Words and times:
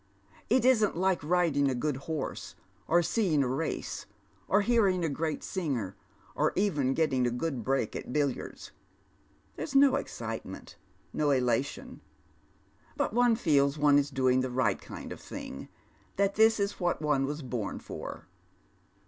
It 0.49 0.65
isn't 0.65 0.97
like 0.97 1.23
riding 1.23 1.69
a 1.69 1.75
good 1.75 1.95
horse, 1.95 2.55
or 2.87 3.03
seeing 3.03 3.43
a 3.43 3.47
race, 3.47 4.07
or 4.47 4.61
hearing 4.61 5.05
a 5.05 5.09
great 5.09 5.43
singer, 5.43 5.95
or 6.33 6.53
even 6.55 6.95
getting 6.95 7.27
a 7.27 7.29
good 7.29 7.63
break 7.63 7.95
at 7.95 8.11
billiards. 8.11 8.71
There's 9.57 9.75
no 9.75 9.97
excitement, 9.97 10.75
no 11.13 11.29
elation; 11.29 12.01
but 12.97 13.13
one 13.13 13.35
feels 13.35 13.77
one 13.77 13.99
is 13.99 14.09
doing 14.09 14.39
the 14.41 14.49
right 14.49 14.81
kind 14.81 15.11
of 15.11 15.19
thing, 15.19 15.69
that 16.15 16.33
this 16.33 16.59
is 16.59 16.79
what 16.79 16.99
one 17.03 17.27
was 17.27 17.43
born 17.43 17.77
for." 17.77 18.25